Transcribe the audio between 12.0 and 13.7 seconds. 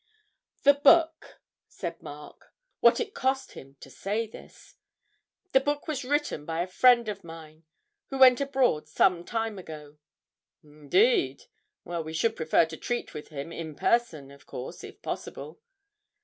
we should prefer to treat with him